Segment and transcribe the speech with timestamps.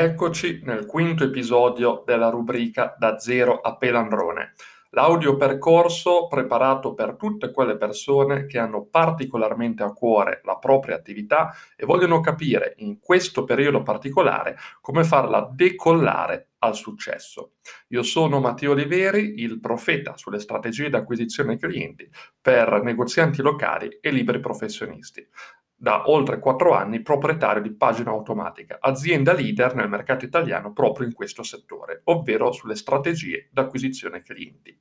[0.00, 4.52] Eccoci nel quinto episodio della rubrica Da zero a Pelandrone,
[4.90, 11.52] l'audio percorso preparato per tutte quelle persone che hanno particolarmente a cuore la propria attività
[11.74, 17.54] e vogliono capire in questo periodo particolare come farla decollare al successo.
[17.88, 22.08] Io sono Matteo Oliveri, il profeta sulle strategie di acquisizione clienti
[22.40, 25.26] per negozianti locali e liberi professionisti
[25.80, 31.12] da oltre quattro anni proprietario di Pagina Automatica, azienda leader nel mercato italiano proprio in
[31.12, 34.76] questo settore, ovvero sulle strategie d'acquisizione clienti.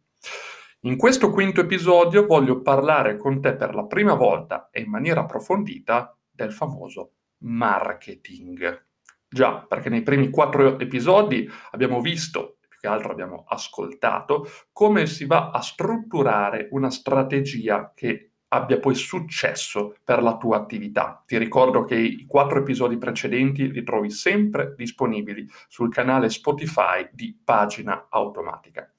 [0.82, 5.22] In questo quinto episodio voglio parlare con te per la prima volta e in maniera
[5.22, 7.12] approfondita del famoso
[7.44, 8.86] marketing.
[9.30, 15.26] Già, perché nei primi quattro episodi abbiamo visto, più che altro abbiamo ascoltato, come si
[15.26, 21.24] va a strutturare una strategia che abbia poi successo per la tua attività.
[21.26, 27.38] Ti ricordo che i quattro episodi precedenti li trovi sempre disponibili sul canale Spotify di
[27.44, 28.90] Pagina Automatica.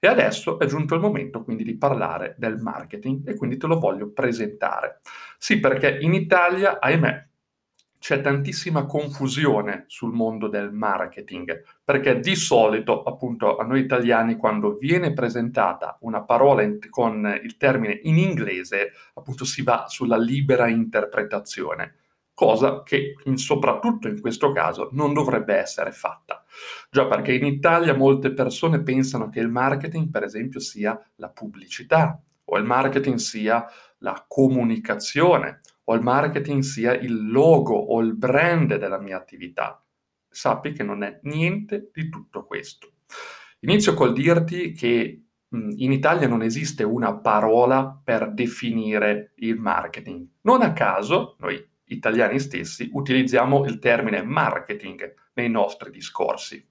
[0.00, 3.80] E adesso è giunto il momento quindi di parlare del marketing e quindi te lo
[3.80, 5.00] voglio presentare.
[5.38, 7.27] Sì, perché in Italia, ahimè,
[7.98, 14.74] c'è tantissima confusione sul mondo del marketing, perché di solito, appunto, a noi italiani, quando
[14.74, 20.68] viene presentata una parola in, con il termine in inglese, appunto si va sulla libera
[20.68, 21.96] interpretazione,
[22.34, 26.44] cosa che in, soprattutto in questo caso non dovrebbe essere fatta.
[26.90, 32.20] Già perché in Italia molte persone pensano che il marketing, per esempio, sia la pubblicità
[32.44, 33.66] o il marketing sia
[33.98, 39.82] la comunicazione o il marketing sia il logo o il brand della mia attività.
[40.28, 42.92] Sappi che non è niente di tutto questo.
[43.60, 50.26] Inizio col dirti che in Italia non esiste una parola per definire il marketing.
[50.42, 56.62] Non a caso, noi italiani stessi utilizziamo il termine marketing nei nostri discorsi.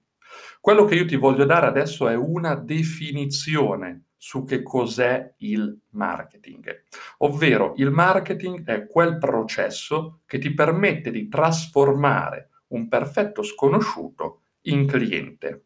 [0.60, 6.84] Quello che io ti voglio dare adesso è una definizione su che cos'è il marketing.
[7.18, 14.86] Ovvero il marketing è quel processo che ti permette di trasformare un perfetto sconosciuto in
[14.86, 15.62] cliente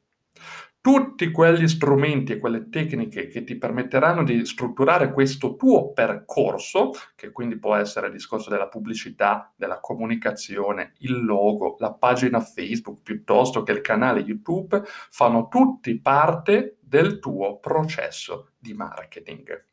[0.82, 7.30] tutti quegli strumenti e quelle tecniche che ti permetteranno di strutturare questo tuo percorso, che
[7.30, 13.62] quindi può essere il discorso della pubblicità, della comunicazione, il logo, la pagina Facebook piuttosto
[13.62, 19.66] che il canale YouTube, fanno tutti parte del tuo processo di marketing.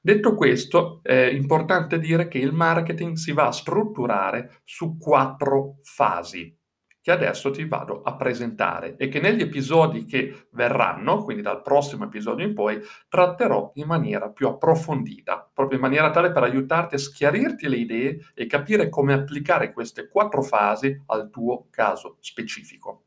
[0.00, 6.56] Detto questo, è importante dire che il marketing si va a strutturare su quattro fasi
[7.02, 12.04] che adesso ti vado a presentare e che negli episodi che verranno, quindi dal prossimo
[12.04, 12.78] episodio in poi,
[13.08, 18.18] tratterò in maniera più approfondita, proprio in maniera tale per aiutarti a schiarirti le idee
[18.34, 23.06] e capire come applicare queste quattro fasi al tuo caso specifico.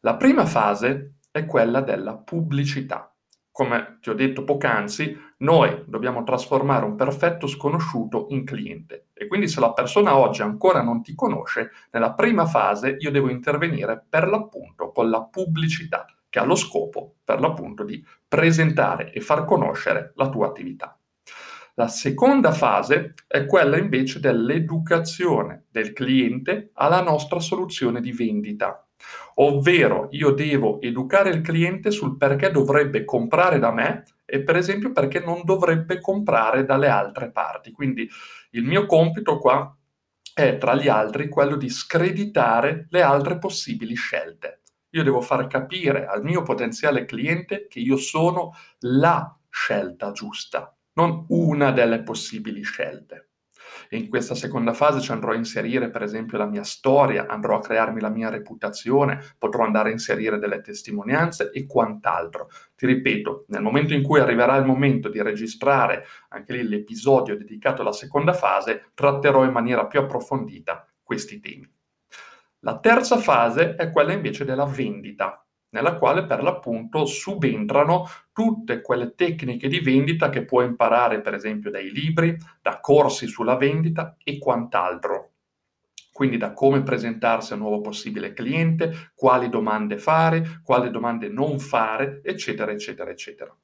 [0.00, 3.12] La prima fase è quella della pubblicità.
[3.50, 9.48] Come ti ho detto poc'anzi, noi dobbiamo trasformare un perfetto sconosciuto in cliente e quindi
[9.48, 14.28] se la persona oggi ancora non ti conosce, nella prima fase io devo intervenire per
[14.28, 20.12] l'appunto con la pubblicità che ha lo scopo per l'appunto di presentare e far conoscere
[20.14, 20.96] la tua attività.
[21.74, 28.87] La seconda fase è quella invece dell'educazione del cliente alla nostra soluzione di vendita
[29.40, 34.92] ovvero io devo educare il cliente sul perché dovrebbe comprare da me e per esempio
[34.92, 37.72] perché non dovrebbe comprare dalle altre parti.
[37.72, 38.08] Quindi
[38.50, 39.74] il mio compito qua
[40.34, 44.62] è tra gli altri quello di screditare le altre possibili scelte.
[44.90, 51.26] Io devo far capire al mio potenziale cliente che io sono la scelta giusta, non
[51.28, 53.27] una delle possibili scelte.
[53.88, 57.56] E in questa seconda fase ci andrò a inserire per esempio la mia storia, andrò
[57.56, 62.48] a crearmi la mia reputazione, potrò andare a inserire delle testimonianze e quant'altro.
[62.76, 67.82] Ti ripeto, nel momento in cui arriverà il momento di registrare anche lì l'episodio dedicato
[67.82, 71.70] alla seconda fase, tratterò in maniera più approfondita questi temi.
[72.60, 79.14] La terza fase è quella invece della vendita, nella quale per l'appunto subentrano tutte quelle
[79.14, 84.38] tecniche di vendita che puoi imparare per esempio dai libri, da corsi sulla vendita e
[84.38, 85.32] quant'altro.
[86.12, 91.60] Quindi da come presentarsi a un nuovo possibile cliente, quali domande fare, quali domande non
[91.60, 93.56] fare, eccetera, eccetera, eccetera.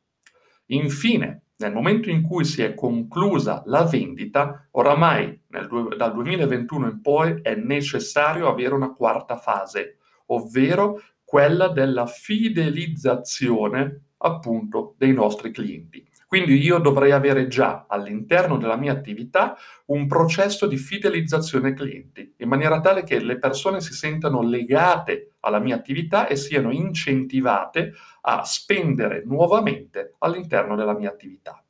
[0.67, 7.01] Infine, nel momento in cui si è conclusa la vendita, oramai nel, dal 2021 in
[7.01, 11.01] poi è necessario avere una quarta fase, ovvero
[11.35, 16.09] quella della fidelizzazione appunto dei nostri clienti.
[16.29, 22.49] Quindi io dovrei avere già all'interno della mia attività un processo di fidelizzazione clienti, in
[22.49, 28.45] maniera tale che le persone si sentano legate alla mia attività e siano incentivate a
[28.45, 31.61] spendere nuovamente all'interno della mia attività.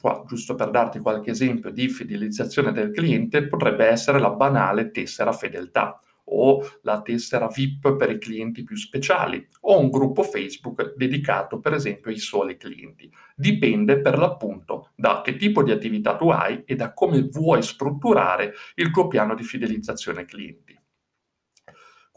[0.00, 5.32] Qua, giusto per darti qualche esempio di fidelizzazione del cliente, potrebbe essere la banale tessera
[5.32, 6.00] fedeltà
[6.36, 11.72] o la tessera VIP per i clienti più speciali o un gruppo Facebook dedicato per
[11.72, 13.10] esempio ai soli clienti.
[13.34, 18.54] Dipende per l'appunto da che tipo di attività tu hai e da come vuoi strutturare
[18.74, 20.78] il tuo piano di fidelizzazione clienti.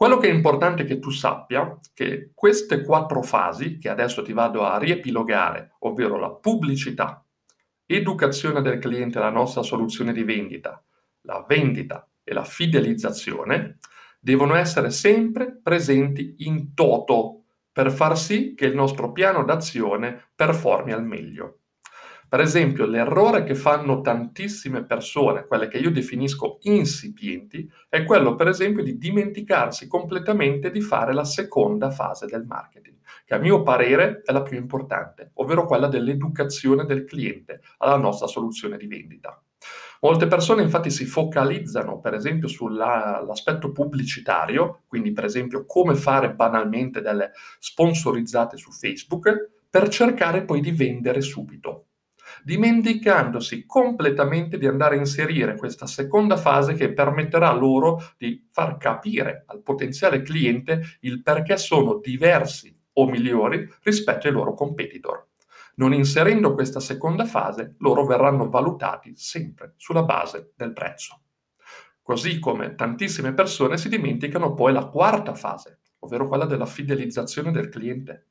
[0.00, 4.32] Quello che è importante che tu sappia è che queste quattro fasi, che adesso ti
[4.32, 7.22] vado a riepilogare, ovvero la pubblicità,
[7.84, 10.82] educazione del cliente alla nostra soluzione di vendita,
[11.22, 13.78] la vendita e la fidelizzazione,
[14.20, 20.92] devono essere sempre presenti in toto per far sì che il nostro piano d'azione performi
[20.92, 21.60] al meglio.
[22.30, 28.46] Per esempio, l'errore che fanno tantissime persone, quelle che io definisco insipienti, è quello, per
[28.46, 34.22] esempio, di dimenticarsi completamente di fare la seconda fase del marketing, che a mio parere
[34.24, 39.42] è la più importante, ovvero quella dell'educazione del cliente alla nostra soluzione di vendita.
[40.02, 47.02] Molte persone infatti si focalizzano per esempio sull'aspetto pubblicitario, quindi per esempio come fare banalmente
[47.02, 51.88] delle sponsorizzate su Facebook, per cercare poi di vendere subito,
[52.42, 59.44] dimenticandosi completamente di andare a inserire questa seconda fase che permetterà loro di far capire
[59.48, 65.29] al potenziale cliente il perché sono diversi o migliori rispetto ai loro competitor.
[65.80, 71.22] Non inserendo questa seconda fase, loro verranno valutati sempre sulla base del prezzo.
[72.02, 77.70] Così come tantissime persone si dimenticano poi la quarta fase, ovvero quella della fidelizzazione del
[77.70, 78.29] cliente.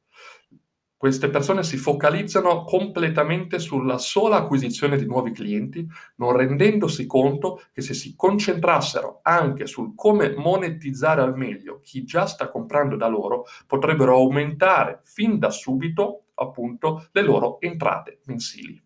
[1.00, 5.88] Queste persone si focalizzano completamente sulla sola acquisizione di nuovi clienti,
[6.18, 12.26] non rendendosi conto che se si concentrassero anche sul come monetizzare al meglio chi già
[12.26, 18.84] sta comprando da loro, potrebbero aumentare fin da subito appunto le loro entrate mensili.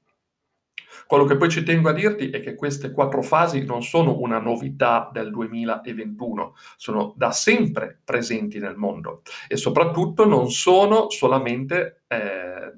[1.13, 4.39] Quello che poi ci tengo a dirti è che queste quattro fasi non sono una
[4.39, 12.73] novità del 2021, sono da sempre presenti nel mondo e soprattutto non sono solamente eh,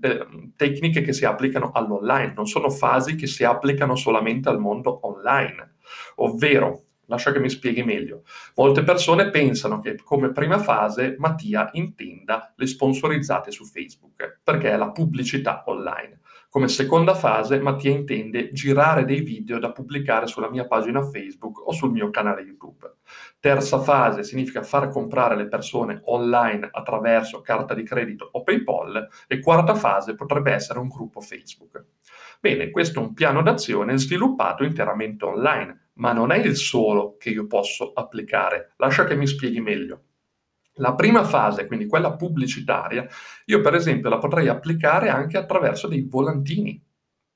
[0.58, 5.76] tecniche che si applicano all'online, non sono fasi che si applicano solamente al mondo online,
[6.16, 8.24] ovvero Lascia che mi spieghi meglio.
[8.56, 14.76] Molte persone pensano che come prima fase Mattia intenda le sponsorizzate su Facebook, perché è
[14.76, 16.22] la pubblicità online.
[16.56, 21.74] Come seconda fase Mattia intende girare dei video da pubblicare sulla mia pagina Facebook o
[21.74, 22.94] sul mio canale YouTube.
[23.42, 29.42] Terza fase significa far comprare le persone online attraverso carta di credito o PayPal e
[29.42, 31.88] quarta fase potrebbe essere un gruppo Facebook.
[32.40, 37.32] Bene, questo è un piano d'azione sviluppato interamente online, ma non è il solo che
[37.32, 38.76] io posso applicare.
[38.78, 40.04] Lascia che mi spieghi meglio.
[40.80, 43.08] La prima fase, quindi quella pubblicitaria,
[43.46, 46.84] io per esempio la potrei applicare anche attraverso dei volantini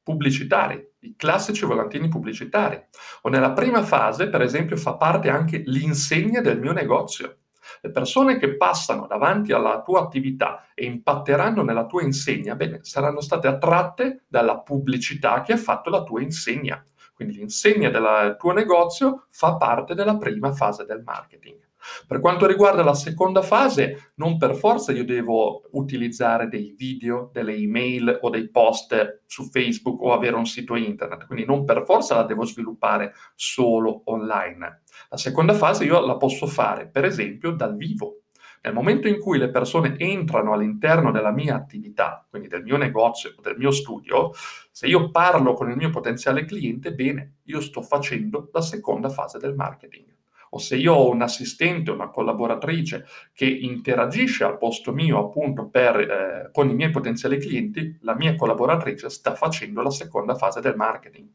[0.03, 2.81] pubblicitari, i classici volantini pubblicitari.
[3.21, 7.37] O nella prima fase, per esempio, fa parte anche l'insegna del mio negozio.
[7.81, 13.21] Le persone che passano davanti alla tua attività e impatteranno nella tua insegna, bene, saranno
[13.21, 16.83] state attratte dalla pubblicità che ha fatto la tua insegna.
[17.13, 21.68] Quindi l'insegna del tuo negozio fa parte della prima fase del marketing.
[22.07, 27.53] Per quanto riguarda la seconda fase, non per forza io devo utilizzare dei video, delle
[27.53, 32.15] email o dei post su Facebook o avere un sito internet, quindi non per forza
[32.15, 34.81] la devo sviluppare solo online.
[35.09, 38.23] La seconda fase io la posso fare, per esempio, dal vivo.
[38.61, 43.33] Nel momento in cui le persone entrano all'interno della mia attività, quindi del mio negozio
[43.37, 44.31] o del mio studio,
[44.69, 49.37] se io parlo con il mio potenziale cliente, bene, io sto facendo la seconda fase
[49.37, 50.17] del marketing
[50.51, 55.99] o se io ho un assistente, una collaboratrice che interagisce al posto mio appunto per,
[55.99, 60.75] eh, con i miei potenziali clienti, la mia collaboratrice sta facendo la seconda fase del
[60.75, 61.27] marketing.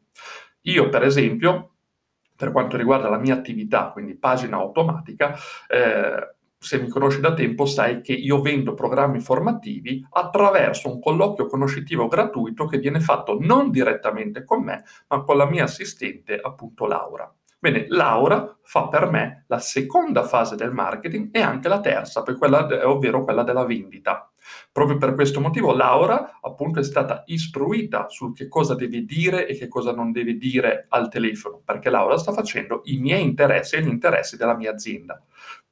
[0.61, 1.71] Io per esempio,
[2.35, 5.35] per quanto riguarda la mia attività, quindi pagina automatica,
[5.67, 11.45] eh, se mi conosci da tempo sai che io vendo programmi formativi attraverso un colloquio
[11.45, 16.87] conoscitivo gratuito che viene fatto non direttamente con me, ma con la mia assistente, appunto
[16.87, 17.31] Laura.
[17.65, 22.67] Bene, Laura fa per me la seconda fase del marketing e anche la terza, quella
[22.87, 24.31] ovvero quella della vendita.
[24.71, 29.55] Proprio per questo motivo Laura appunto è stata istruita sul che cosa deve dire e
[29.55, 33.81] che cosa non deve dire al telefono, perché Laura sta facendo i miei interessi e
[33.81, 35.21] gli interessi della mia azienda.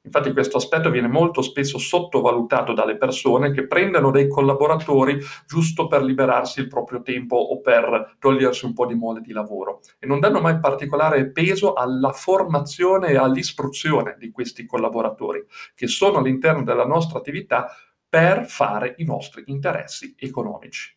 [0.04, 6.02] Infatti questo aspetto viene molto spesso sottovalutato dalle persone che prendono dei collaboratori giusto per
[6.02, 10.20] liberarsi il proprio tempo o per togliersi un po' di mole di lavoro e non
[10.20, 15.42] danno mai particolare peso alla formazione e all'istruzione di questi collaboratori
[15.74, 17.74] che sono all'interno della nostra attività
[18.14, 20.96] per fare i nostri interessi economici.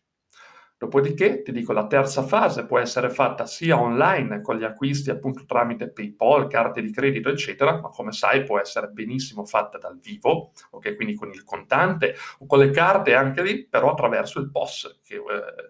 [0.78, 5.44] Dopodiché, ti dico, la terza fase può essere fatta sia online con gli acquisti appunto
[5.44, 10.52] tramite PayPal, carte di credito, eccetera, ma come sai può essere benissimo fatta dal vivo,
[10.70, 10.94] ok?
[10.94, 15.16] Quindi con il contante o con le carte anche lì, però attraverso il POS, che
[15.16, 15.22] eh,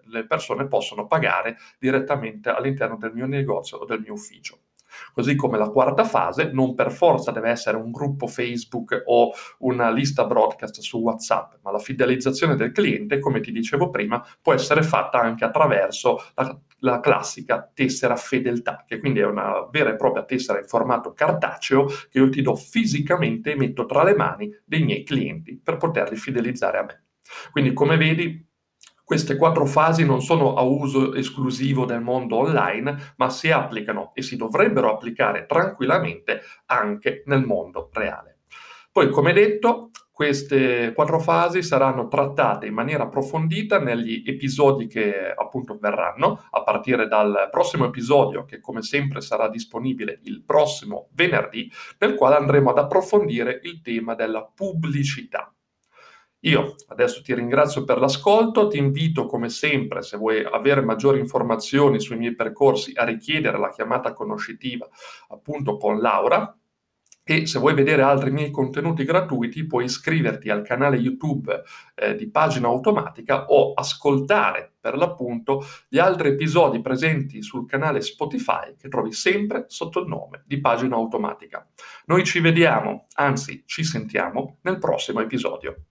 [0.03, 4.59] le persone possono pagare direttamente all'interno del mio negozio o del mio ufficio.
[5.13, 9.89] Così come la quarta fase non per forza deve essere un gruppo Facebook o una
[9.89, 14.83] lista broadcast su WhatsApp, ma la fidelizzazione del cliente, come ti dicevo prima, può essere
[14.83, 20.23] fatta anche attraverso la, la classica tessera fedeltà, che quindi è una vera e propria
[20.23, 24.83] tessera in formato cartaceo che io ti do fisicamente e metto tra le mani dei
[24.83, 27.03] miei clienti per poterli fidelizzare a me.
[27.51, 28.47] Quindi come vedi
[29.09, 34.21] queste quattro fasi non sono a uso esclusivo del mondo online, ma si applicano e
[34.21, 38.41] si dovrebbero applicare tranquillamente anche nel mondo reale.
[38.91, 45.79] Poi, come detto, queste quattro fasi saranno trattate in maniera approfondita negli episodi che appunto
[45.81, 52.13] verranno, a partire dal prossimo episodio, che come sempre sarà disponibile il prossimo venerdì, nel
[52.13, 55.51] quale andremo ad approfondire il tema della pubblicità.
[56.41, 61.99] Io adesso ti ringrazio per l'ascolto, ti invito come sempre, se vuoi avere maggiori informazioni
[61.99, 64.87] sui miei percorsi, a richiedere la chiamata conoscitiva
[65.27, 66.53] appunto con Laura
[67.29, 71.61] e se vuoi vedere altri miei contenuti gratuiti puoi iscriverti al canale YouTube
[71.93, 78.75] eh, di Pagina Automatica o ascoltare per l'appunto gli altri episodi presenti sul canale Spotify
[78.75, 81.67] che trovi sempre sotto il nome di Pagina Automatica.
[82.05, 85.88] Noi ci vediamo, anzi ci sentiamo nel prossimo episodio.